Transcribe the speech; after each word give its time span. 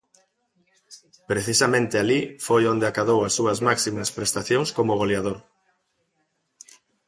Precisamente 1.31 1.95
alí 1.97 2.19
foi 2.45 2.61
onde 2.73 2.85
acadou 2.87 3.19
as 3.23 3.33
súas 3.37 3.59
máximas 3.67 4.09
prestacións 4.17 4.69
como 4.77 4.97
goleador. 5.01 5.37